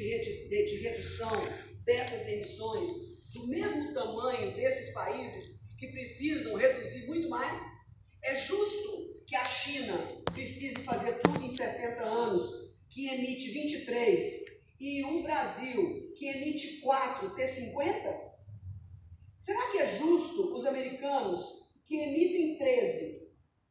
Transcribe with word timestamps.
de, 0.00 0.66
de, 0.66 0.76
redução 0.76 1.30
dessas 1.84 2.26
emissões 2.28 2.88
do 3.32 3.46
mesmo 3.46 3.94
tamanho 3.94 4.54
desses 4.54 4.92
países 4.92 5.60
que 5.78 5.88
precisam 5.88 6.56
reduzir 6.56 7.06
muito 7.06 7.28
mais? 7.28 7.60
É 8.22 8.34
justo 8.34 9.22
que 9.26 9.36
a 9.36 9.44
China 9.44 9.96
precise 10.32 10.82
fazer 10.82 11.20
tudo 11.20 11.44
em 11.44 11.48
60 11.48 12.02
anos, 12.02 12.42
que 12.90 13.08
emite 13.08 13.50
23, 13.50 14.44
e 14.80 15.04
um 15.04 15.22
Brasil 15.22 16.12
que 16.16 16.26
emite 16.26 16.80
4 16.80 17.34
ter 17.34 17.46
50? 17.46 18.26
Será 19.36 19.70
que 19.70 19.78
é 19.78 19.86
justo 19.86 20.54
os 20.54 20.66
americanos 20.66 21.40
que 21.86 21.96
emitem 21.96 22.58
13 22.58 23.26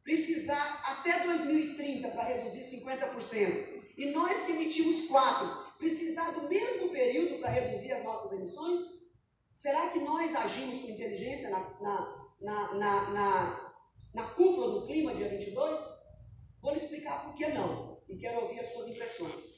precisar 0.06 0.82
até 0.84 1.24
2030 1.24 2.08
para 2.10 2.22
reduzir 2.22 2.60
50%, 2.60 3.82
e 3.98 4.06
nós 4.12 4.46
que 4.46 4.52
emitimos 4.52 5.08
4 5.08 5.65
precisar 5.78 6.30
do 6.32 6.48
mesmo 6.48 6.90
período 6.90 7.40
para 7.40 7.50
reduzir 7.50 7.92
as 7.92 8.04
nossas 8.04 8.32
emissões? 8.32 8.78
Será 9.52 9.88
que 9.88 10.00
nós 10.00 10.34
agimos 10.36 10.80
com 10.80 10.90
inteligência 10.90 11.50
na, 11.50 11.60
na, 11.80 12.74
na, 12.74 13.10
na, 13.10 13.74
na, 14.14 14.24
cúpula 14.34 14.70
do 14.70 14.86
clima 14.86 15.14
dia 15.14 15.28
22? 15.28 15.78
Vou 16.60 16.72
lhe 16.72 16.78
explicar 16.78 17.24
por 17.24 17.34
que 17.34 17.48
não 17.48 18.02
e 18.08 18.16
quero 18.16 18.42
ouvir 18.42 18.60
as 18.60 18.68
suas 18.68 18.88
impressões. 18.88 19.54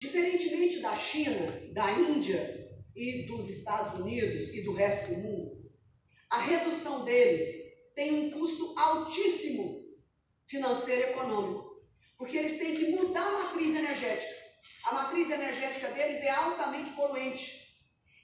Diferentemente 0.00 0.80
da 0.80 0.96
China, 0.96 1.46
da 1.72 1.90
Índia 1.92 2.40
e 2.96 3.26
dos 3.26 3.48
Estados 3.48 4.00
Unidos 4.00 4.48
e 4.54 4.62
do 4.62 4.72
resto 4.72 5.14
do 5.14 5.20
mundo, 5.20 5.70
a 6.30 6.40
redução 6.40 7.04
deles 7.04 7.70
tem 7.94 8.26
um 8.26 8.30
custo 8.30 8.74
altíssimo 8.78 9.80
financeiro 10.46 11.02
e 11.02 11.10
econômico, 11.12 11.59
porque 12.20 12.36
eles 12.36 12.58
têm 12.58 12.76
que 12.76 12.90
mudar 12.90 13.26
a 13.26 13.44
matriz 13.44 13.74
energética. 13.74 14.34
A 14.84 14.94
matriz 14.94 15.30
energética 15.30 15.88
deles 15.88 16.22
é 16.22 16.30
altamente 16.30 16.92
poluente. 16.92 17.74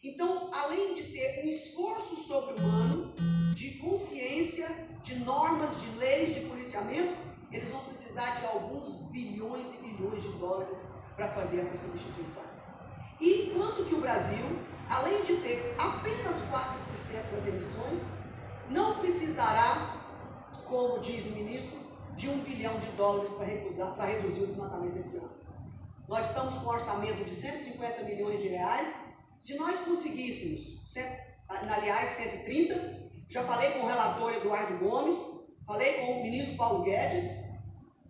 Então, 0.04 0.50
além 0.52 0.92
de 0.92 1.04
ter 1.04 1.42
um 1.42 1.48
esforço 1.48 2.14
sobre-humano, 2.14 3.14
de 3.54 3.78
consciência, 3.78 4.68
de 5.02 5.20
normas, 5.20 5.80
de 5.80 5.88
leis, 5.96 6.34
de 6.34 6.42
policiamento, 6.42 7.16
eles 7.50 7.70
vão 7.70 7.84
precisar 7.84 8.38
de 8.38 8.44
alguns 8.44 9.10
bilhões 9.12 9.78
e 9.80 9.86
bilhões 9.86 10.24
de 10.24 10.32
dólares 10.32 10.88
para 11.16 11.32
fazer 11.32 11.60
essa 11.60 11.78
substituição. 11.78 12.44
E 13.18 13.46
enquanto 13.46 13.86
que 13.86 13.94
o 13.94 14.00
Brasil, 14.02 14.44
além 14.90 15.22
de 15.22 15.36
ter 15.36 15.74
apenas 15.78 16.42
4% 16.42 17.30
das 17.32 17.46
emissões, 17.46 18.10
não 18.68 18.98
precisará, 18.98 20.04
como 20.66 21.00
diz 21.00 21.24
o 21.28 21.30
ministro, 21.30 21.85
de 22.16 22.30
um 22.30 22.38
bilhão 22.38 22.78
de 22.78 22.88
dólares 22.92 23.30
para, 23.32 23.44
recusar, 23.44 23.94
para 23.94 24.06
reduzir 24.06 24.44
o 24.44 24.46
desmatamento 24.46 24.98
esse 24.98 25.16
ano. 25.18 25.36
Nós 26.08 26.28
estamos 26.28 26.54
com 26.58 26.66
um 26.66 26.72
orçamento 26.72 27.24
de 27.24 27.34
150 27.34 28.02
milhões 28.04 28.40
de 28.40 28.48
reais. 28.48 29.00
Se 29.38 29.56
nós 29.56 29.80
conseguíssemos, 29.80 30.82
aliás, 31.48 32.08
130, 32.08 33.06
já 33.28 33.42
falei 33.44 33.72
com 33.72 33.80
o 33.80 33.86
relator 33.86 34.32
Eduardo 34.34 34.78
Gomes, 34.78 35.56
falei 35.66 35.94
com 35.94 36.20
o 36.20 36.22
ministro 36.22 36.56
Paulo 36.56 36.84
Guedes, 36.84 37.46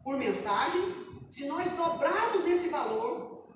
por 0.04 0.16
mensagens. 0.18 1.24
Se 1.28 1.48
nós 1.48 1.72
dobrarmos 1.72 2.46
esse 2.46 2.68
valor 2.68 3.48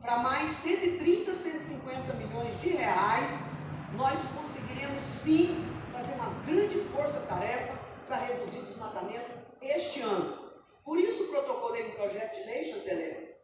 para 0.00 0.18
mais 0.20 0.48
130, 0.48 1.34
150 1.34 2.14
milhões 2.14 2.58
de 2.60 2.70
reais, 2.70 3.50
nós 3.96 4.28
conseguiremos 4.28 5.02
sim 5.02 5.62
fazer 5.92 6.14
uma 6.14 6.30
grande 6.46 6.78
força-tarefa 6.94 7.78
para 8.06 8.16
reduzir 8.16 8.60
o 8.60 8.62
desmatamento 8.62 9.39
este 9.62 10.00
ano. 10.00 10.50
Por 10.84 10.98
isso 10.98 11.28
protocolei 11.28 11.84
um 11.84 11.92
projeto 11.92 12.34
de 12.36 12.44
lei, 12.44 12.64
chanceler, 12.64 13.38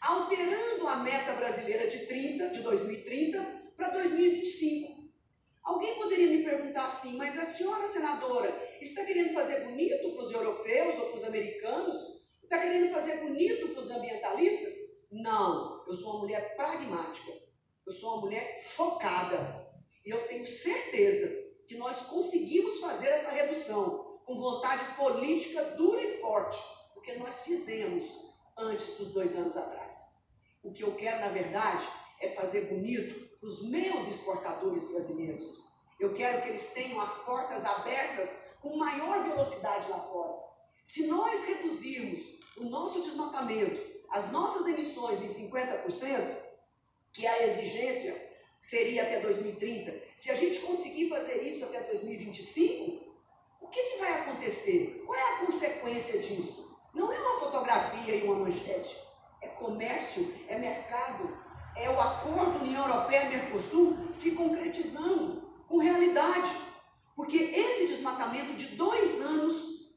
alterando 0.00 0.86
a 0.86 0.96
meta 0.96 1.34
brasileira 1.34 1.88
de 1.88 2.06
30, 2.06 2.50
de 2.50 2.62
2030 2.62 3.44
para 3.76 3.90
2025. 3.90 4.98
Alguém 5.62 5.96
poderia 5.96 6.28
me 6.28 6.44
perguntar 6.44 6.84
assim, 6.84 7.16
mas 7.16 7.38
a 7.38 7.44
senhora 7.44 7.86
senadora 7.86 8.48
está 8.80 9.04
querendo 9.04 9.34
fazer 9.34 9.64
bonito 9.64 10.12
para 10.12 10.22
os 10.22 10.32
europeus 10.32 10.98
ou 10.98 11.06
para 11.06 11.16
os 11.16 11.24
americanos? 11.24 11.98
Está 12.42 12.58
querendo 12.58 12.90
fazer 12.90 13.18
bonito 13.18 13.68
para 13.68 13.82
os 13.82 13.90
ambientalistas? 13.90 14.72
Não, 15.10 15.84
eu 15.86 15.92
sou 15.92 16.12
uma 16.12 16.20
mulher 16.20 16.56
pragmática, 16.56 17.32
eu 17.86 17.92
sou 17.92 18.14
uma 18.14 18.20
mulher 18.22 18.58
focada. 18.62 19.68
E 20.06 20.10
eu 20.10 20.26
tenho 20.28 20.46
certeza 20.46 21.28
que 21.66 21.76
nós 21.76 22.04
conseguimos 22.04 22.78
fazer 22.78 23.08
essa 23.08 23.32
redução 23.32 24.07
com 24.28 24.34
vontade 24.34 24.84
política 24.94 25.64
dura 25.78 26.02
e 26.02 26.20
forte, 26.20 26.62
porque 26.92 27.14
nós 27.14 27.44
fizemos 27.44 28.26
antes 28.58 28.98
dos 28.98 29.08
dois 29.14 29.34
anos 29.34 29.56
atrás. 29.56 30.18
O 30.62 30.70
que 30.70 30.84
eu 30.84 30.94
quero, 30.94 31.20
na 31.20 31.30
verdade, 31.30 31.88
é 32.20 32.28
fazer 32.28 32.66
bonito 32.66 33.26
para 33.40 33.48
os 33.48 33.70
meus 33.70 34.06
exportadores 34.06 34.84
brasileiros. 34.84 35.64
Eu 35.98 36.12
quero 36.12 36.42
que 36.42 36.48
eles 36.48 36.74
tenham 36.74 37.00
as 37.00 37.24
portas 37.24 37.64
abertas 37.64 38.58
com 38.60 38.76
maior 38.76 39.24
velocidade 39.24 39.90
lá 39.90 39.98
fora. 39.98 40.36
Se 40.84 41.06
nós 41.06 41.44
reduzirmos 41.44 42.40
o 42.58 42.64
nosso 42.64 43.00
desmatamento, 43.00 43.80
as 44.10 44.30
nossas 44.30 44.66
emissões 44.66 45.22
em 45.22 45.48
50%, 45.48 46.36
que 47.14 47.24
é 47.24 47.30
a 47.30 47.46
exigência 47.46 48.14
seria 48.60 49.04
até 49.04 49.20
2030. 49.20 50.02
Se 50.14 50.30
a 50.30 50.34
gente 50.34 50.60
conseguir 50.60 51.08
fazer 51.08 51.48
isso 51.48 51.64
até 51.64 51.80
2025, 51.80 52.97
o 53.68 53.70
que, 53.70 53.82
que 53.82 53.98
vai 53.98 54.20
acontecer? 54.20 55.02
Qual 55.04 55.18
é 55.18 55.34
a 55.34 55.38
consequência 55.44 56.20
disso? 56.20 56.74
Não 56.94 57.12
é 57.12 57.20
uma 57.20 57.38
fotografia 57.38 58.14
e 58.14 58.24
uma 58.24 58.36
manchete. 58.36 58.98
É 59.42 59.48
comércio, 59.48 60.34
é 60.48 60.58
mercado, 60.58 61.36
é 61.76 61.90
o 61.90 62.00
acordo 62.00 62.64
União 62.64 62.88
Europeia-Mercosul 62.88 64.08
se 64.10 64.32
concretizando 64.32 65.42
com 65.68 65.76
realidade. 65.76 66.50
Porque 67.14 67.36
esse 67.36 67.88
desmatamento 67.88 68.54
de 68.54 68.68
dois 68.68 69.20
anos 69.20 69.92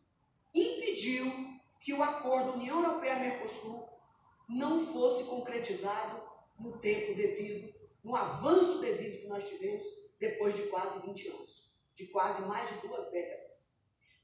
impediu 0.54 1.32
que 1.80 1.94
o 1.94 2.04
acordo 2.04 2.56
União 2.56 2.84
Europeia-Mercosul 2.84 3.88
não 4.50 4.86
fosse 4.86 5.30
concretizado 5.30 6.22
no 6.60 6.78
tempo 6.78 7.16
devido 7.16 7.74
no 8.04 8.18
avanço 8.18 8.80
devido 8.80 9.22
que 9.22 9.28
nós 9.28 9.48
tivemos 9.48 9.86
depois 10.20 10.56
de 10.56 10.64
quase 10.64 11.06
20 11.08 11.28
anos, 11.30 11.71
de 12.02 12.08
quase 12.08 12.48
mais 12.48 12.68
de 12.68 12.88
duas 12.88 13.12
décadas. 13.12 13.72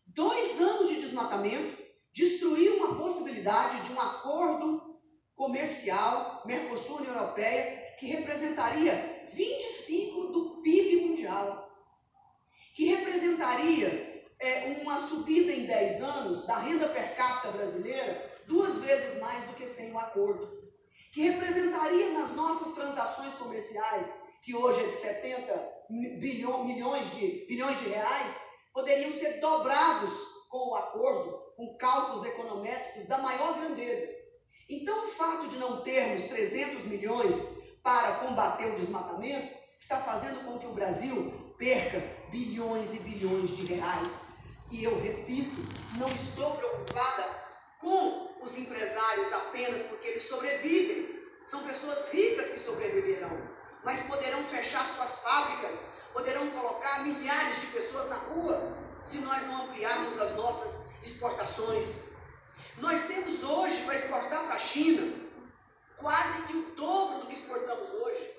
Dois 0.08 0.60
anos 0.60 0.90
de 0.90 1.00
desmatamento 1.00 1.78
destruiu 2.12 2.78
uma 2.78 2.96
possibilidade 2.96 3.82
de 3.82 3.94
um 3.94 4.02
acordo 4.02 5.00
comercial 5.36 6.42
Mercosul-União 6.46 7.14
Europeia 7.14 7.96
que 8.00 8.08
representaria 8.08 9.24
25 9.32 10.28
do 10.32 10.62
PIB 10.64 11.08
mundial, 11.08 11.72
que 12.74 12.86
representaria 12.86 14.26
é, 14.40 14.80
uma 14.82 14.98
subida 14.98 15.52
em 15.52 15.66
10 15.68 16.02
anos 16.02 16.48
da 16.48 16.58
renda 16.58 16.90
per 16.90 17.16
capita 17.16 17.52
brasileira 17.52 18.42
duas 18.48 18.80
vezes 18.80 19.20
mais 19.20 19.46
do 19.46 19.54
que 19.54 19.68
sem 19.68 19.92
o 19.92 20.00
acordo 20.00 20.66
que 21.12 21.22
representaria 21.22 22.12
nas 22.12 22.36
nossas 22.36 22.76
transações 22.76 23.36
comerciais, 23.36 24.22
que 24.44 24.56
hoje 24.56 24.84
é 24.84 24.88
de 24.88 24.94
70 24.94 25.77
bilhões, 25.90 26.66
milhões 26.66 27.12
de, 27.16 27.46
bilhões 27.48 27.80
de 27.80 27.90
reais, 27.90 28.42
poderiam 28.74 29.12
ser 29.12 29.40
dobrados 29.40 30.12
com 30.50 30.70
o 30.70 30.76
acordo, 30.76 31.32
com 31.56 31.78
cálculos 31.78 32.26
econométricos 32.26 33.06
da 33.06 33.18
maior 33.18 33.58
grandeza. 33.60 34.08
Então, 34.70 35.06
o 35.06 35.08
fato 35.08 35.48
de 35.48 35.58
não 35.58 35.82
termos 35.82 36.26
300 36.26 36.86
milhões 36.86 37.60
para 37.82 38.18
combater 38.18 38.68
o 38.68 38.76
desmatamento 38.76 39.56
está 39.78 39.98
fazendo 39.98 40.44
com 40.46 40.60
que 40.60 40.68
o 40.68 40.74
Brasil 40.74 41.54
perca 41.58 42.00
bilhões 42.30 42.96
e 42.96 43.10
bilhões 43.10 43.56
de 43.56 43.66
reais. 43.66 44.38
E 44.70 44.84
eu 44.84 45.00
repito, 45.02 45.62
não 45.98 46.10
estou 46.10 46.52
preocupada 46.56 47.24
com 47.80 48.38
os 48.42 48.58
empresários 48.58 49.32
apenas 49.34 49.84
porque 49.84 50.08
eles 50.08 50.24
sobrevivem. 50.24 51.18
São 51.46 51.64
pessoas 51.64 52.10
ricas 52.10 52.52
que 52.52 52.60
sobreviverão, 52.60 53.32
mas 53.88 54.02
poderão 54.02 54.44
fechar 54.44 54.86
suas 54.86 55.20
fábricas, 55.20 56.00
poderão 56.12 56.52
colocar 56.52 57.06
milhares 57.06 57.62
de 57.62 57.68
pessoas 57.68 58.10
na 58.10 58.18
rua 58.18 58.78
se 59.06 59.20
nós 59.20 59.44
não 59.44 59.64
ampliarmos 59.64 60.20
as 60.20 60.36
nossas 60.36 60.82
exportações. 61.02 62.18
Nós 62.80 63.08
temos 63.08 63.44
hoje 63.44 63.84
para 63.84 63.96
exportar 63.96 64.44
para 64.44 64.56
a 64.56 64.60
China 64.60 65.10
quase 65.96 66.48
que 66.48 66.58
o 66.58 66.76
dobro 66.76 67.22
do 67.22 67.28
que 67.28 67.34
exportamos 67.34 67.90
hoje. 67.94 68.30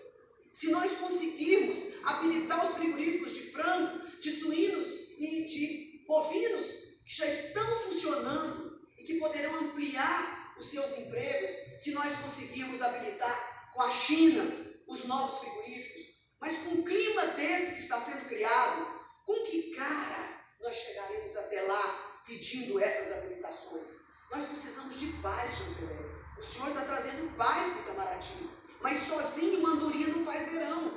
Se 0.53 0.71
nós 0.71 0.97
conseguirmos 0.97 1.95
habilitar 2.05 2.62
os 2.62 2.75
frigoríficos 2.75 3.33
de 3.33 3.50
frango, 3.50 4.06
de 4.21 4.31
suínos 4.31 4.87
e 5.17 5.47
de 5.47 6.05
bovinos 6.06 6.67
que 7.06 7.17
já 7.17 7.25
estão 7.27 7.75
funcionando 7.79 8.79
que 8.99 9.15
poderão 9.15 9.55
ampliar 9.61 10.55
os 10.59 10.67
seus 10.71 10.99
empregos 10.99 11.50
se 11.79 11.93
nós 11.93 12.19
conseguirmos 12.19 12.83
habilitar 12.83 13.71
com 13.73 13.81
a 13.81 13.91
China 13.91 14.68
os 14.88 15.05
novos 15.05 15.38
frigoríficos. 15.38 16.02
Mas 16.40 16.56
com 16.58 16.70
o 16.70 16.85
clima 16.85 17.26
desse 17.29 17.73
que 17.73 17.81
está 17.81 18.00
sendo 18.00 18.26
criado, 18.26 18.87
com 19.26 19.44
que 19.44 19.75
cara 19.75 20.44
nós 20.61 20.76
chegaremos 20.76 21.37
até 21.37 21.62
lá 21.62 22.23
pedindo 22.26 22.81
essas 22.81 23.19
habilitações? 23.19 23.99
Nós 24.31 24.46
precisamos 24.46 24.99
de 24.99 25.06
paz, 25.20 25.52
chanceler. 25.52 26.19
O 26.38 26.43
Senhor 26.43 26.69
está 26.69 26.85
trazendo 26.85 27.37
paz 27.37 27.67
para 27.67 27.79
o 27.79 27.81
Itamaraty. 27.81 28.50
Mas 28.81 28.99
sozinho 28.99 29.61
mandurinha 29.61 30.08
não 30.08 30.25
faz 30.25 30.46
verão. 30.50 30.96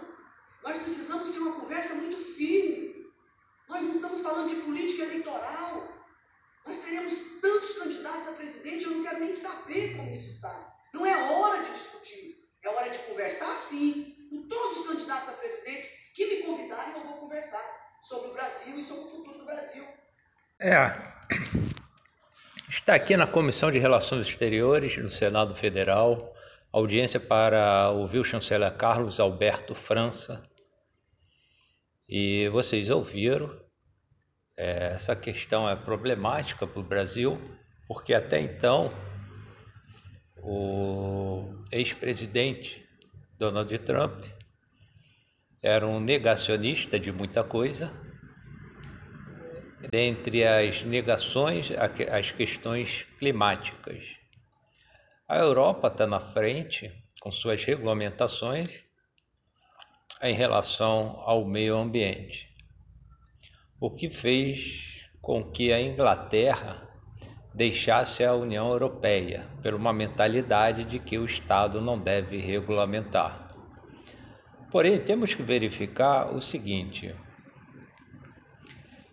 Nós 0.64 0.78
precisamos 0.78 1.32
ter 1.32 1.40
uma 1.40 1.60
conversa 1.60 1.96
muito 1.96 2.18
firme. 2.18 3.12
Nós 3.68 3.82
não 3.82 3.92
estamos 3.92 4.22
falando 4.22 4.50
de 4.50 4.56
política 4.58 5.04
eleitoral. 5.04 5.88
Nós 6.66 6.78
teremos 6.78 7.40
tantos 7.42 7.74
candidatos 7.74 8.28
a 8.28 8.34
presidente, 8.34 8.86
eu 8.86 8.92
não 8.92 9.04
quero 9.04 9.20
nem 9.20 9.34
saber 9.34 9.98
como 9.98 10.14
isso 10.14 10.30
está. 10.30 10.78
Não 10.94 11.06
é 11.06 11.32
hora 11.32 11.64
de 11.64 11.74
discutir. 11.74 12.42
É 12.64 12.70
hora 12.70 12.90
de 12.90 13.00
conversar 13.00 13.56
sim, 13.56 14.16
com 14.30 14.48
todos 14.48 14.80
os 14.80 14.88
candidatos 14.88 15.30
a 15.30 15.34
presidentes 15.34 16.12
que 16.14 16.28
me 16.28 16.44
convidarem, 16.44 16.94
eu 16.94 17.04
vou 17.04 17.18
conversar 17.18 17.98
sobre 18.04 18.30
o 18.30 18.34
Brasil 18.34 18.78
e 18.78 18.84
sobre 18.84 19.06
o 19.06 19.10
futuro 19.10 19.40
do 19.40 19.46
Brasil. 19.46 19.84
É. 20.64 20.96
Está 22.70 22.94
aqui 22.94 23.18
na 23.18 23.26
Comissão 23.26 23.72
de 23.72 23.80
Relações 23.80 24.28
Exteriores, 24.28 24.96
no 24.96 25.10
Senado 25.10 25.56
Federal, 25.56 26.36
audiência 26.72 27.20
para 27.20 27.90
ouvir 27.90 28.20
o 28.20 28.24
chanceler 28.24 28.72
Carlos 28.78 29.20
Alberto 29.20 29.74
França. 29.74 30.48
E 32.08 32.48
vocês 32.50 32.92
ouviram, 32.92 33.60
é, 34.56 34.92
essa 34.94 35.16
questão 35.16 35.68
é 35.68 35.76
problemática 35.76 36.68
para 36.68 36.80
o 36.80 36.84
Brasil, 36.84 37.42
porque 37.88 38.14
até 38.14 38.40
então 38.40 38.94
o 40.44 41.56
ex-presidente 41.72 42.88
Donald 43.36 43.80
Trump 43.80 44.26
era 45.60 45.88
um 45.88 46.00
negacionista 46.00 47.00
de 47.00 47.12
muita 47.12 47.44
coisa, 47.44 47.92
dentre 49.90 50.46
as 50.46 50.84
negações, 50.84 51.72
as 52.12 52.32
questões 52.32 53.06
climáticas. 53.18 54.04
A 55.28 55.38
Europa 55.38 55.88
está 55.88 56.06
na 56.06 56.20
frente 56.20 56.92
com 57.22 57.32
suas 57.32 57.64
regulamentações 57.64 58.70
em 60.22 60.34
relação 60.34 61.22
ao 61.26 61.46
meio 61.46 61.78
ambiente, 61.78 62.50
o 63.80 63.90
que 63.90 64.10
fez 64.10 65.10
com 65.22 65.44
que 65.44 65.72
a 65.72 65.80
Inglaterra 65.80 66.88
deixasse 67.54 68.24
a 68.24 68.34
União 68.34 68.70
Europeia 68.70 69.48
por 69.62 69.74
uma 69.74 69.92
mentalidade 69.92 70.84
de 70.84 71.00
que 71.00 71.18
o 71.18 71.26
Estado 71.26 71.82
não 71.82 72.00
deve 72.00 72.38
regulamentar. 72.38 73.56
Porém, 74.72 75.00
temos 75.00 75.36
que 75.36 75.44
verificar 75.44 76.34
o 76.34 76.42
seguinte: 76.42 77.14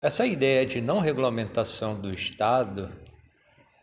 essa 0.00 0.26
ideia 0.26 0.64
de 0.64 0.80
não 0.80 1.00
regulamentação 1.00 2.00
do 2.00 2.12
Estado 2.12 2.92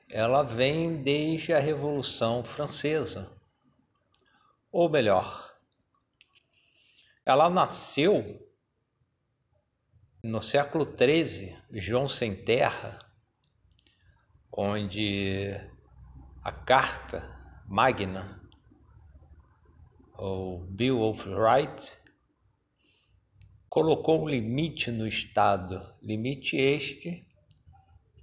ela 0.09 0.43
vem 0.43 1.01
desde 1.01 1.53
a 1.53 1.59
Revolução 1.59 2.43
Francesa. 2.43 3.29
Ou 4.71 4.89
melhor, 4.89 5.53
ela 7.25 7.49
nasceu 7.49 8.41
no 10.23 10.41
século 10.41 10.85
XIII, 10.85 11.57
João 11.71 12.07
Sem 12.07 12.35
Terra, 12.35 12.99
onde 14.51 15.49
a 16.43 16.51
Carta 16.51 17.21
Magna, 17.67 18.41
ou 20.13 20.59
Bill 20.59 21.01
of 21.01 21.23
Rights, 21.27 21.97
colocou 23.75 24.23
um 24.23 24.29
limite 24.29 24.89
no 24.89 25.05
Estado, 25.05 25.93
limite 26.01 26.55
este 26.55 27.27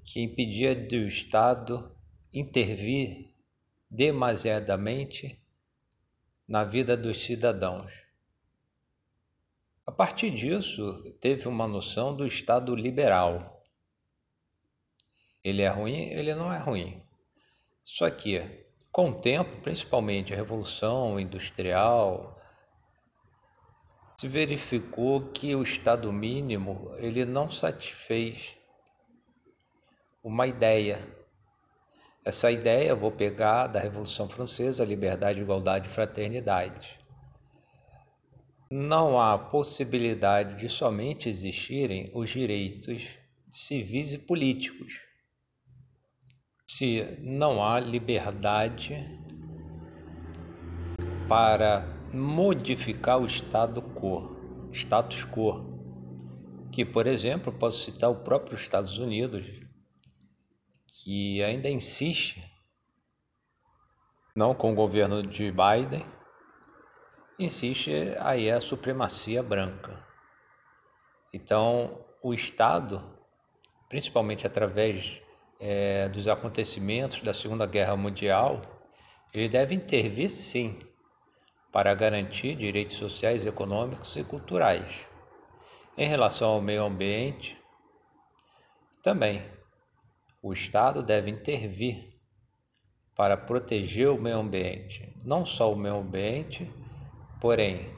que 0.02 0.22
impedia 0.22 0.74
do 0.74 1.06
Estado 1.06 1.94
intervir 2.32 3.28
demasiadamente 3.90 5.38
na 6.48 6.64
vida 6.64 6.96
dos 6.96 7.22
cidadãos. 7.22 7.92
A 9.84 9.92
partir 9.92 10.30
disso, 10.30 11.12
teve 11.20 11.46
uma 11.46 11.68
noção 11.68 12.16
do 12.16 12.26
Estado 12.26 12.74
liberal. 12.74 13.62
Ele 15.44 15.60
é 15.60 15.68
ruim? 15.68 16.12
Ele 16.12 16.34
não 16.34 16.50
é 16.50 16.56
ruim. 16.56 17.02
Só 17.84 18.08
que, 18.08 18.40
com 18.90 19.10
o 19.10 19.20
tempo, 19.20 19.60
principalmente 19.60 20.32
a 20.32 20.36
Revolução 20.36 21.20
Industrial, 21.20 22.41
se 24.22 24.28
verificou 24.28 25.32
que 25.32 25.52
o 25.52 25.64
Estado 25.64 26.12
mínimo 26.12 26.92
ele 26.98 27.24
não 27.24 27.50
satisfez 27.50 28.56
uma 30.22 30.46
ideia. 30.46 31.04
Essa 32.24 32.48
ideia 32.48 32.94
vou 32.94 33.10
pegar 33.10 33.66
da 33.66 33.80
Revolução 33.80 34.28
Francesa, 34.28 34.84
liberdade, 34.84 35.40
igualdade 35.40 35.88
e 35.88 35.90
fraternidade. 35.90 37.00
Não 38.70 39.20
há 39.20 39.36
possibilidade 39.36 40.54
de 40.54 40.68
somente 40.68 41.28
existirem 41.28 42.08
os 42.14 42.30
direitos 42.30 43.02
civis 43.50 44.12
e 44.12 44.18
políticos 44.18 45.00
se 46.64 47.18
não 47.18 47.60
há 47.60 47.80
liberdade 47.80 49.04
para 51.28 52.01
modificar 52.12 53.18
o 53.18 53.26
estado 53.26 53.80
quo, 53.80 54.36
status 54.70 55.24
quo, 55.24 55.64
que, 56.70 56.84
por 56.84 57.06
exemplo, 57.06 57.50
posso 57.52 57.84
citar 57.84 58.10
o 58.10 58.16
próprio 58.16 58.54
Estados 58.54 58.98
Unidos, 58.98 59.46
que 60.86 61.42
ainda 61.42 61.70
insiste, 61.70 62.42
não 64.36 64.54
com 64.54 64.72
o 64.72 64.74
governo 64.74 65.22
de 65.22 65.50
Biden, 65.50 66.04
insiste 67.38 67.90
aí 68.20 68.50
a 68.50 68.60
supremacia 68.60 69.42
branca. 69.42 70.06
Então, 71.32 72.04
o 72.22 72.34
Estado, 72.34 73.02
principalmente 73.88 74.46
através 74.46 75.20
é, 75.58 76.10
dos 76.10 76.28
acontecimentos 76.28 77.22
da 77.22 77.32
Segunda 77.32 77.64
Guerra 77.64 77.96
Mundial, 77.96 78.60
ele 79.32 79.48
deve 79.48 79.74
intervir 79.74 80.28
sim 80.28 80.91
para 81.72 81.94
garantir 81.94 82.54
direitos 82.54 82.98
sociais, 82.98 83.46
econômicos 83.46 84.14
e 84.16 84.22
culturais. 84.22 85.08
Em 85.96 86.06
relação 86.06 86.50
ao 86.50 86.60
meio 86.60 86.84
ambiente, 86.84 87.58
também 89.02 89.42
o 90.42 90.52
Estado 90.52 91.02
deve 91.02 91.30
intervir 91.30 92.12
para 93.16 93.36
proteger 93.36 94.08
o 94.10 94.20
meio 94.20 94.38
ambiente, 94.38 95.16
não 95.24 95.46
só 95.46 95.72
o 95.72 95.76
meio 95.76 95.96
ambiente, 95.96 96.70
porém 97.40 97.90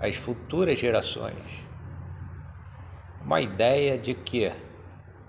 as 0.00 0.16
futuras 0.16 0.78
gerações. 0.78 1.62
Uma 3.22 3.40
ideia 3.40 3.98
de 3.98 4.14
que 4.14 4.50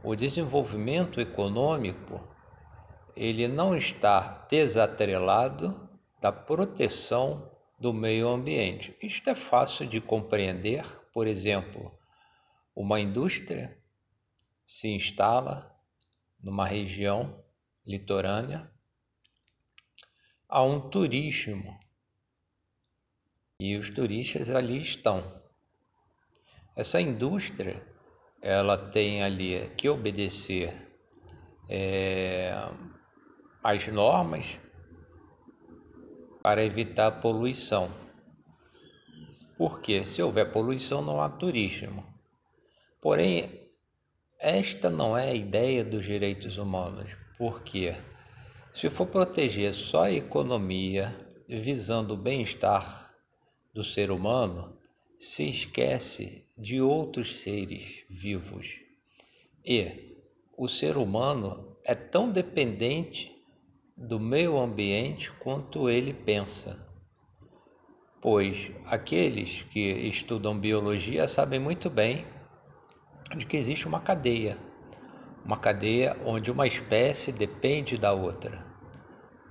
o 0.01 0.15
desenvolvimento 0.15 1.19
econômico 1.19 2.21
ele 3.15 3.47
não 3.47 3.75
está 3.75 4.45
desatrelado 4.49 5.89
da 6.21 6.31
proteção 6.31 7.50
do 7.81 7.91
meio 7.91 8.29
ambiente. 8.29 8.95
Isto 9.01 9.31
é 9.31 9.35
fácil 9.35 9.87
de 9.87 9.99
compreender, 9.99 10.85
por 11.11 11.25
exemplo, 11.25 11.91
uma 12.75 12.99
indústria 12.99 13.75
se 14.63 14.89
instala 14.89 15.75
numa 16.39 16.63
região 16.63 17.43
litorânea, 17.83 18.71
há 20.47 20.61
um 20.61 20.91
turismo 20.91 21.75
e 23.59 23.75
os 23.75 23.89
turistas 23.89 24.51
ali 24.51 24.79
estão. 24.79 25.41
Essa 26.75 27.01
indústria 27.01 27.83
ela 28.43 28.77
tem 28.77 29.23
ali 29.23 29.71
que 29.75 29.89
obedecer 29.89 30.71
é, 31.67 32.53
às 33.63 33.87
normas 33.87 34.59
para 36.41 36.63
evitar 36.63 37.11
poluição. 37.21 37.91
Porque 39.57 40.05
se 40.05 40.21
houver 40.21 40.51
poluição 40.51 41.01
não 41.01 41.21
há 41.21 41.29
turismo. 41.29 42.03
Porém, 43.01 43.69
esta 44.39 44.89
não 44.89 45.15
é 45.17 45.29
a 45.29 45.35
ideia 45.35 45.83
dos 45.83 46.03
direitos 46.03 46.57
humanos, 46.57 47.11
porque 47.37 47.95
se 48.73 48.89
for 48.89 49.05
proteger 49.05 49.73
só 49.73 50.05
a 50.05 50.11
economia 50.11 51.15
visando 51.47 52.13
o 52.13 52.17
bem-estar 52.17 53.13
do 53.73 53.83
ser 53.83 54.09
humano, 54.09 54.77
se 55.17 55.47
esquece 55.49 56.45
de 56.57 56.81
outros 56.81 57.39
seres 57.39 58.03
vivos. 58.09 58.79
E 59.63 60.17
o 60.57 60.67
ser 60.67 60.97
humano 60.97 61.77
é 61.83 61.93
tão 61.93 62.31
dependente 62.31 63.31
do 64.01 64.19
meio 64.19 64.57
ambiente 64.57 65.31
quanto 65.31 65.89
ele 65.89 66.11
pensa. 66.13 66.87
Pois 68.19 68.71
aqueles 68.85 69.61
que 69.63 69.79
estudam 69.79 70.57
biologia 70.57 71.27
sabem 71.27 71.59
muito 71.59 71.89
bem 71.89 72.25
de 73.37 73.45
que 73.45 73.57
existe 73.57 73.87
uma 73.87 73.99
cadeia, 74.01 74.57
uma 75.45 75.57
cadeia 75.57 76.17
onde 76.25 76.51
uma 76.51 76.65
espécie 76.65 77.31
depende 77.31 77.97
da 77.97 78.11
outra. 78.11 78.65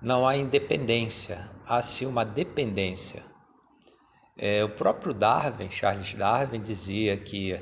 não 0.02 0.26
há 0.26 0.36
independência, 0.36 1.50
há 1.66 1.82
sim 1.82 2.06
uma 2.06 2.24
dependência. 2.24 3.22
É, 4.36 4.64
o 4.64 4.70
próprio 4.70 5.12
Darwin, 5.12 5.70
Charles 5.70 6.14
Darwin, 6.14 6.62
dizia 6.62 7.16
que 7.18 7.60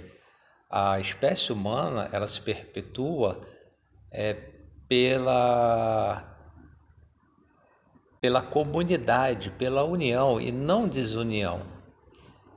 a 0.70 1.00
espécie 1.00 1.52
humana 1.52 2.08
ela 2.12 2.26
se 2.26 2.40
perpetua 2.40 3.40
é, 4.12 4.34
pela 4.88 6.37
pela 8.20 8.42
comunidade, 8.42 9.50
pela 9.50 9.84
união 9.84 10.40
e 10.40 10.50
não 10.50 10.88
desunião. 10.88 11.62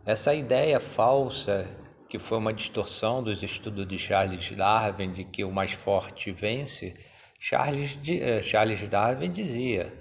Essa 0.05 0.33
ideia 0.33 0.79
falsa, 0.79 1.69
que 2.09 2.17
foi 2.17 2.37
uma 2.37 2.53
distorção 2.53 3.23
dos 3.23 3.43
estudos 3.43 3.87
de 3.87 3.99
Charles 3.99 4.51
Darwin, 4.51 5.13
de 5.13 5.23
que 5.23 5.43
o 5.43 5.51
mais 5.51 5.71
forte 5.71 6.31
vence, 6.31 6.97
Charles, 7.39 7.97
eh, 8.07 8.41
Charles 8.41 8.87
Darwin 8.89 9.31
dizia 9.31 9.93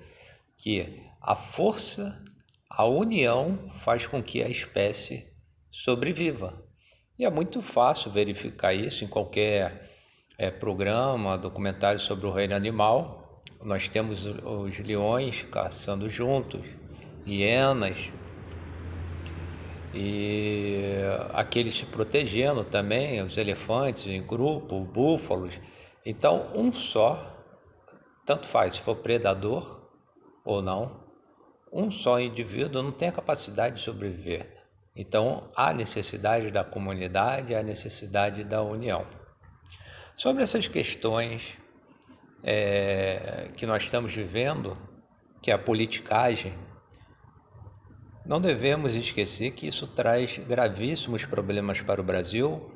que 0.59 1.03
a 1.21 1.35
força, 1.35 2.19
a 2.69 2.85
união 2.85 3.71
faz 3.81 4.07
com 4.07 4.23
que 4.23 4.43
a 4.43 4.49
espécie 4.49 5.27
sobreviva. 5.71 6.63
E 7.19 7.25
é 7.25 7.31
muito 7.31 7.61
fácil 7.61 8.11
verificar 8.11 8.73
isso 8.73 9.05
em 9.05 9.09
qualquer 9.09 9.91
é, 10.39 10.51
programa, 10.51 11.37
documentário 11.37 12.01
sobre 12.01 12.27
o 12.27 12.33
reino 12.33 12.55
animal. 12.55 13.20
Nós 13.63 13.89
temos 13.89 14.25
os 14.25 14.79
leões 14.79 15.43
caçando 15.51 16.09
juntos, 16.09 16.65
hienas, 17.27 18.11
e 19.93 20.81
aqueles 21.35 21.77
se 21.77 21.85
protegendo 21.85 22.65
também, 22.65 23.21
os 23.23 23.37
elefantes 23.37 24.07
em 24.07 24.23
grupo, 24.23 24.81
búfalos. 24.81 25.53
Então, 26.07 26.51
um 26.55 26.73
só, 26.73 27.45
tanto 28.25 28.47
faz 28.47 28.75
se 28.75 28.81
for 28.81 28.97
predador 28.97 29.89
ou 30.45 30.63
não, 30.63 31.05
um 31.73 31.91
só 31.91 32.19
indivíduo 32.19 32.83
não 32.83 32.93
tem 32.93 33.09
a 33.09 33.13
capacidade 33.13 33.77
de 33.77 33.83
sobreviver. 33.83 34.59
Então, 34.97 35.49
há 35.55 35.73
necessidade 35.73 36.51
da 36.51 36.65
comunidade, 36.65 37.55
há 37.55 37.63
necessidade 37.63 38.43
da 38.43 38.63
união. 38.63 39.07
Sobre 40.17 40.43
essas 40.43 40.67
questões 40.67 41.57
é, 42.43 43.51
que 43.57 43.67
nós 43.67 43.83
estamos 43.83 44.15
vivendo, 44.15 44.77
que 45.43 45.51
é 45.51 45.55
a 45.55 45.59
politicagem, 45.59 46.55
não 48.25 48.41
devemos 48.41 48.95
esquecer 48.95 49.53
que 49.53 49.67
isso 49.67 49.87
traz 49.87 50.39
gravíssimos 50.39 51.25
problemas 51.25 51.81
para 51.81 52.01
o 52.01 52.05
Brasil, 52.05 52.71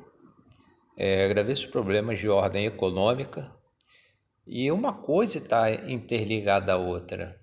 é, 0.97 1.27
gravíssimos 1.27 1.71
problemas 1.71 2.19
de 2.19 2.27
ordem 2.27 2.65
econômica, 2.65 3.51
e 4.47 4.71
uma 4.71 4.93
coisa 4.93 5.37
está 5.37 5.71
interligada 5.71 6.73
à 6.73 6.77
outra. 6.77 7.39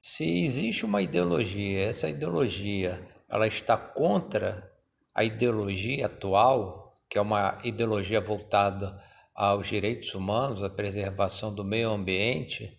Se 0.00 0.44
existe 0.44 0.84
uma 0.84 1.00
ideologia, 1.00 1.84
essa 1.84 2.08
ideologia 2.08 3.06
ela 3.28 3.46
está 3.46 3.76
contra 3.76 4.70
a 5.14 5.24
ideologia 5.24 6.06
atual, 6.06 6.98
que 7.08 7.16
é 7.16 7.20
uma 7.20 7.58
ideologia 7.62 8.20
voltada 8.20 9.00
aos 9.34 9.68
direitos 9.68 10.14
humanos, 10.14 10.62
à 10.62 10.70
preservação 10.70 11.54
do 11.54 11.64
meio 11.64 11.90
ambiente, 11.90 12.78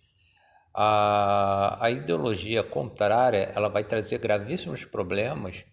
a, 0.72 1.78
a 1.80 1.90
ideologia 1.90 2.62
contrária 2.62 3.52
ela 3.54 3.68
vai 3.68 3.84
trazer 3.84 4.18
gravíssimos 4.18 4.84
problemas 4.84 5.64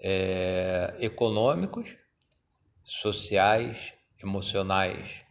é, 0.00 0.96
econômicos, 0.98 1.96
sociais, 2.82 3.92
emocionais. 4.22 5.22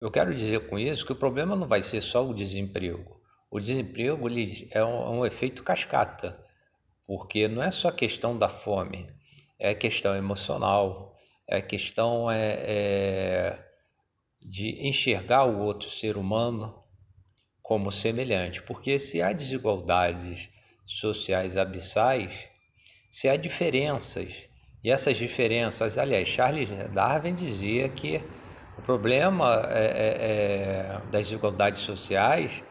Eu 0.00 0.10
quero 0.10 0.34
dizer 0.34 0.68
com 0.68 0.78
isso 0.78 1.04
que 1.04 1.12
o 1.12 1.16
problema 1.16 1.56
não 1.56 1.66
vai 1.66 1.82
ser 1.82 2.00
só 2.00 2.26
o 2.26 2.34
desemprego. 2.34 3.20
O 3.50 3.58
desemprego 3.58 4.28
é 4.70 4.84
um, 4.84 5.02
é 5.02 5.10
um 5.10 5.26
efeito 5.26 5.62
cascata, 5.62 6.38
porque 7.06 7.48
não 7.48 7.62
é 7.62 7.70
só 7.70 7.90
questão 7.90 8.38
da 8.38 8.48
fome, 8.48 9.12
é 9.58 9.74
questão 9.74 10.14
emocional, 10.14 11.16
é 11.50 11.60
questão 11.60 12.30
é, 12.30 12.56
é 12.62 13.58
de 14.40 14.86
enxergar 14.86 15.44
o 15.44 15.58
outro 15.58 15.90
ser 15.90 16.16
humano 16.16 16.82
como 17.60 17.90
semelhante, 17.90 18.62
porque 18.62 18.98
se 18.98 19.20
há 19.20 19.32
desigualdades 19.32 20.48
sociais 20.86 21.56
abissais, 21.56 22.48
se 23.10 23.28
há 23.28 23.36
diferenças, 23.36 24.32
e 24.82 24.90
essas 24.90 25.16
diferenças, 25.16 25.98
aliás, 25.98 26.26
Charles 26.28 26.68
Darwin 26.94 27.34
dizia 27.34 27.88
que 27.88 28.22
o 28.78 28.82
problema 28.82 29.62
é, 29.68 29.84
é, 29.84 30.16
é, 30.20 31.00
das 31.10 31.28
desigualdades 31.28 31.82
sociais 31.82 32.62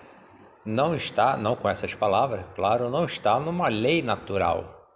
não 0.66 0.96
está, 0.96 1.38
não 1.38 1.56
com 1.56 1.70
essas 1.70 1.94
palavras, 1.94 2.46
claro, 2.56 2.90
não 2.90 3.06
está 3.06 3.40
numa 3.40 3.68
lei 3.68 4.02
natural, 4.02 4.88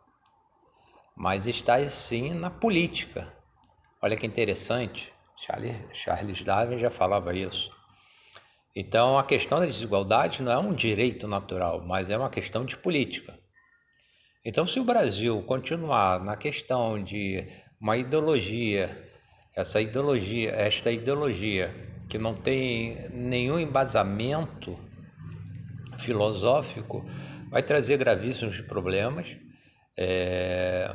mas 1.16 1.48
está 1.48 1.88
sim 1.88 2.34
na 2.34 2.50
política. 2.50 3.43
Olha 4.04 4.18
que 4.18 4.28
interessante, 4.28 5.14
Charles, 5.38 5.78
Charles 5.94 6.42
Darwin 6.42 6.78
já 6.78 6.90
falava 6.90 7.34
isso. 7.34 7.72
Então, 8.76 9.18
a 9.18 9.24
questão 9.24 9.62
da 9.62 9.66
desigualdade 9.66 10.42
não 10.42 10.52
é 10.52 10.58
um 10.58 10.74
direito 10.74 11.26
natural, 11.26 11.82
mas 11.88 12.10
é 12.10 12.18
uma 12.18 12.30
questão 12.30 12.66
de 12.66 12.76
política. 12.76 13.34
Então, 14.44 14.68
se 14.68 14.78
o 14.78 14.84
Brasil 14.84 15.42
continuar 15.44 16.22
na 16.22 16.36
questão 16.36 17.02
de 17.02 17.48
uma 17.80 17.96
ideologia, 17.96 19.10
essa 19.56 19.80
ideologia, 19.80 20.52
esta 20.52 20.92
ideologia 20.92 21.74
que 22.10 22.18
não 22.18 22.34
tem 22.36 23.10
nenhum 23.10 23.58
embasamento 23.58 24.78
filosófico, 25.98 27.10
vai 27.50 27.64
trazer 27.64 27.96
gravíssimos 27.96 28.60
problemas. 28.60 29.34
É, 29.96 30.94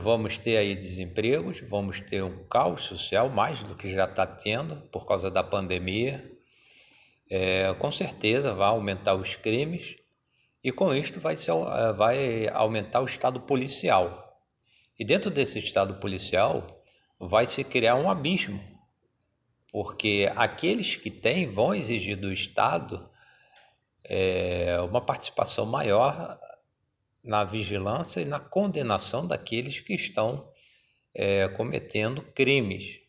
vamos 0.00 0.38
ter 0.38 0.56
aí 0.56 0.74
desempregos, 0.74 1.60
vamos 1.60 2.00
ter 2.00 2.22
um 2.22 2.44
caos 2.44 2.84
social 2.84 3.28
mais 3.28 3.62
do 3.62 3.74
que 3.74 3.92
já 3.92 4.04
está 4.04 4.26
tendo 4.26 4.76
por 4.90 5.06
causa 5.06 5.30
da 5.30 5.42
pandemia 5.42 6.32
é, 7.34 7.72
com 7.78 7.90
certeza 7.90 8.52
vai 8.52 8.68
aumentar 8.68 9.14
os 9.14 9.34
crimes 9.34 9.96
e 10.62 10.70
com 10.70 10.94
isto 10.94 11.18
vai, 11.18 11.34
ser, 11.34 11.52
é, 11.52 11.90
vai 11.94 12.46
aumentar 12.48 13.00
o 13.00 13.06
estado 13.06 13.40
policial. 13.40 14.38
E 14.98 15.04
dentro 15.04 15.30
desse 15.30 15.58
estado 15.58 15.94
policial 15.94 16.84
vai 17.18 17.46
se 17.46 17.64
criar 17.64 17.94
um 17.94 18.10
abismo, 18.10 18.62
porque 19.72 20.30
aqueles 20.36 20.94
que 20.94 21.10
têm 21.10 21.50
vão 21.50 21.74
exigir 21.74 22.18
do 22.18 22.30
Estado 22.30 23.08
é, 24.04 24.78
uma 24.82 25.00
participação 25.00 25.64
maior 25.64 26.38
na 27.22 27.44
vigilância 27.44 28.20
e 28.20 28.24
na 28.24 28.40
condenação 28.40 29.26
daqueles 29.26 29.78
que 29.80 29.94
estão 29.94 30.50
é, 31.14 31.48
cometendo 31.48 32.22
crimes. 32.34 33.00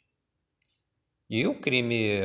E 1.29 1.47
o 1.47 1.59
crime 1.59 2.21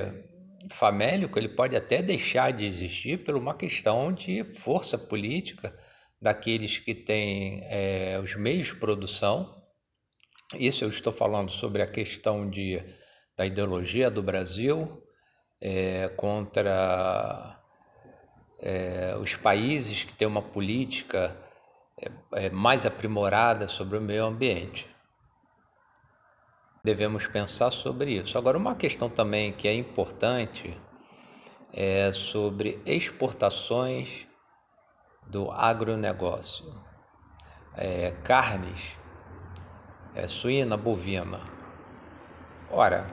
famélico 0.70 1.38
ele 1.38 1.48
pode 1.48 1.76
até 1.76 2.02
deixar 2.02 2.52
de 2.52 2.64
existir 2.64 3.24
por 3.24 3.36
uma 3.36 3.56
questão 3.56 4.12
de 4.12 4.44
força 4.54 4.98
política 4.98 5.76
daqueles 6.20 6.78
que 6.78 6.94
têm 6.94 7.62
é, 7.64 8.20
os 8.22 8.34
meios 8.34 8.66
de 8.66 8.74
produção. 8.74 9.62
Isso 10.54 10.84
eu 10.84 10.88
estou 10.88 11.12
falando 11.12 11.50
sobre 11.50 11.80
a 11.80 11.86
questão 11.86 12.50
de, 12.50 12.82
da 13.36 13.46
ideologia 13.46 14.10
do 14.10 14.22
Brasil 14.22 15.02
é, 15.60 16.08
contra 16.16 17.58
é, 18.58 19.16
os 19.20 19.36
países 19.36 20.04
que 20.04 20.14
têm 20.14 20.26
uma 20.26 20.42
política 20.42 21.36
é, 22.32 22.50
mais 22.50 22.86
aprimorada 22.86 23.68
sobre 23.68 23.98
o 23.98 24.00
meio 24.00 24.24
ambiente 24.24 24.88
devemos 26.88 27.26
pensar 27.26 27.70
sobre 27.70 28.12
isso. 28.12 28.38
Agora, 28.38 28.56
uma 28.56 28.74
questão 28.74 29.10
também 29.10 29.52
que 29.52 29.68
é 29.68 29.74
importante 29.74 30.74
é 31.72 32.10
sobre 32.12 32.80
exportações 32.86 34.26
do 35.26 35.50
agronegócio, 35.50 36.64
é, 37.74 38.12
carnes, 38.24 38.96
é, 40.14 40.26
suína, 40.26 40.78
bovina. 40.78 41.40
Ora, 42.70 43.06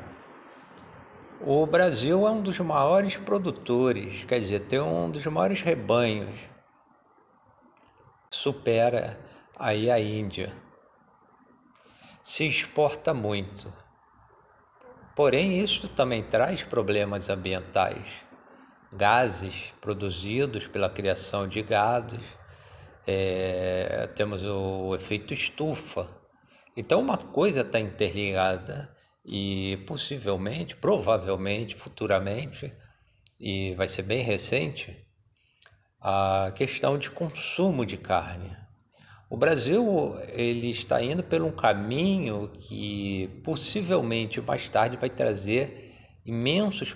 o 1.42 1.66
Brasil 1.66 2.26
é 2.26 2.32
um 2.32 2.42
dos 2.42 2.58
maiores 2.60 3.18
produtores, 3.18 4.24
quer 4.24 4.40
dizer, 4.40 4.62
tem 4.62 4.80
um 4.80 5.12
dos 5.12 5.26
maiores 5.26 5.62
rebanhos, 5.62 6.40
supera 8.36 9.18
aí 9.58 9.90
a 9.90 9.98
Índia 10.00 10.54
se 12.22 12.46
exporta 12.46 13.14
muito. 13.14 13.72
Porém, 15.16 15.60
isso 15.64 15.88
também 15.88 16.22
traz 16.22 16.62
problemas 16.64 17.30
ambientais. 17.30 18.08
Gases 18.92 19.74
produzidos 19.80 20.68
pela 20.68 20.90
criação 20.90 21.48
de 21.48 21.62
gados, 21.62 22.24
é, 23.08 24.08
temos 24.16 24.44
o 24.44 24.94
efeito 24.96 25.34
estufa. 25.34 26.10
Então, 26.76 27.00
uma 27.00 27.18
coisa 27.18 27.62
está 27.62 27.80
interligada 27.80 28.94
e 29.24 29.78
possivelmente, 29.88 30.76
provavelmente, 30.76 31.76
futuramente, 31.76 32.74
e 33.40 33.74
vai 33.76 33.88
ser 33.88 34.04
bem 34.04 34.22
recente, 34.22 35.05
a 36.08 36.52
questão 36.52 37.00
de 37.00 37.10
consumo 37.10 37.84
de 37.84 37.98
carne. 37.98 38.56
O 39.28 39.36
Brasil 39.36 40.16
ele 40.28 40.70
está 40.70 41.02
indo 41.02 41.24
por 41.24 41.42
um 41.42 41.52
caminho 41.52 42.52
que 42.60 43.42
possivelmente 43.44 44.40
mais 44.40 44.70
tarde 44.70 44.98
vai 44.98 45.10
trazer 45.10 45.96
imensos 46.24 46.96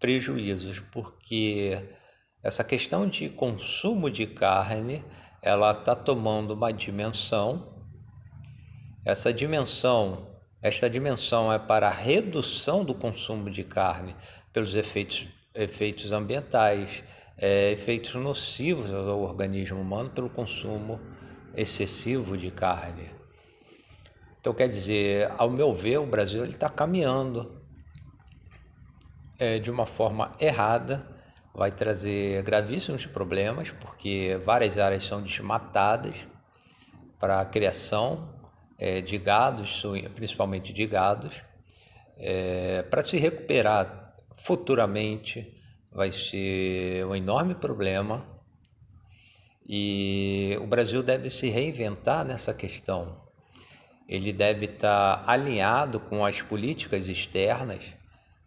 prejuízos, 0.00 0.80
porque 0.90 1.78
essa 2.42 2.64
questão 2.64 3.06
de 3.06 3.28
consumo 3.28 4.10
de 4.10 4.26
carne 4.26 5.04
ela 5.42 5.72
está 5.72 5.94
tomando 5.94 6.54
uma 6.54 6.72
dimensão. 6.72 7.84
Essa 9.04 9.30
dimensão, 9.30 10.26
esta 10.62 10.88
dimensão 10.88 11.52
é 11.52 11.58
para 11.58 11.88
a 11.88 11.92
redução 11.92 12.82
do 12.82 12.94
consumo 12.94 13.50
de 13.50 13.62
carne 13.62 14.16
pelos 14.54 14.74
efeitos, 14.74 15.28
efeitos 15.54 16.12
ambientais, 16.12 17.04
é, 17.38 17.70
efeitos 17.70 18.14
nocivos 18.16 18.92
ao 18.92 19.20
organismo 19.20 19.80
humano 19.80 20.10
pelo 20.10 20.28
consumo 20.28 21.00
excessivo 21.54 22.36
de 22.36 22.50
carne. 22.50 23.10
Então, 24.40 24.52
quer 24.52 24.68
dizer, 24.68 25.32
ao 25.38 25.48
meu 25.48 25.72
ver, 25.72 25.98
o 25.98 26.06
Brasil 26.06 26.44
está 26.44 26.68
caminhando 26.68 27.62
é, 29.38 29.58
de 29.58 29.70
uma 29.70 29.86
forma 29.86 30.34
errada, 30.40 31.06
vai 31.54 31.70
trazer 31.70 32.42
gravíssimos 32.42 33.06
problemas, 33.06 33.70
porque 33.70 34.40
várias 34.44 34.78
áreas 34.78 35.04
são 35.04 35.22
desmatadas 35.22 36.14
para 37.18 37.40
a 37.40 37.44
criação 37.44 38.32
é, 38.78 39.00
de 39.00 39.18
gados, 39.18 39.82
principalmente 40.14 40.72
de 40.72 40.86
gados. 40.86 41.34
É, 42.16 42.82
para 42.82 43.06
se 43.06 43.16
recuperar 43.16 44.14
futuramente 44.36 45.57
vai 45.92 46.12
ser 46.12 47.04
um 47.06 47.14
enorme 47.14 47.54
problema 47.54 48.24
e 49.68 50.56
o 50.60 50.66
Brasil 50.66 51.02
deve 51.02 51.28
se 51.28 51.48
reinventar 51.48 52.24
nessa 52.24 52.54
questão. 52.54 53.20
Ele 54.08 54.32
deve 54.32 54.64
estar 54.64 55.22
alinhado 55.26 56.00
com 56.00 56.24
as 56.24 56.40
políticas 56.40 57.08
externas 57.08 57.84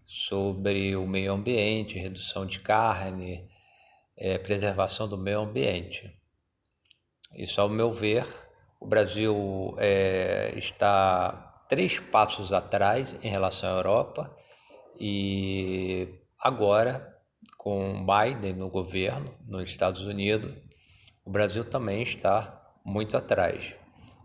sobre 0.04 0.96
o 0.96 1.06
meio 1.08 1.34
ambiente, 1.34 2.00
redução 2.00 2.46
de 2.46 2.60
carne, 2.60 3.48
é, 4.18 4.38
preservação 4.40 5.08
do 5.08 5.18
meio 5.18 5.42
ambiente. 5.42 6.12
Isso, 7.36 7.62
ao 7.62 7.70
meu 7.70 7.94
ver, 7.94 8.26
o 8.80 8.88
Brasil 8.88 9.76
é, 9.78 10.54
está 10.58 11.64
três 11.70 12.00
passos 12.00 12.52
atrás 12.52 13.16
em 13.22 13.30
relação 13.30 13.70
à 13.70 13.78
Europa 13.78 14.36
e 15.00 16.10
agora, 16.38 17.11
com 17.62 18.04
Biden 18.04 18.54
no 18.54 18.70
governo 18.70 19.36
nos 19.48 19.70
Estados 19.70 20.02
Unidos, 20.02 20.52
o 21.24 21.30
Brasil 21.30 21.64
também 21.64 22.02
está 22.02 22.60
muito 22.84 23.16
atrás. 23.16 23.76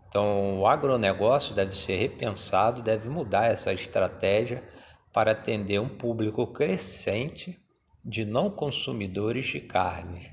Então, 0.09 0.59
o 0.59 0.65
agronegócio 0.65 1.53
deve 1.53 1.77
ser 1.77 1.97
repensado, 1.97 2.81
deve 2.81 3.07
mudar 3.07 3.45
essa 3.45 3.71
estratégia 3.71 4.67
para 5.13 5.33
atender 5.33 5.79
um 5.79 5.87
público 5.87 6.47
crescente 6.47 7.59
de 8.03 8.25
não 8.25 8.49
consumidores 8.49 9.45
de 9.45 9.59
carne. 9.59 10.31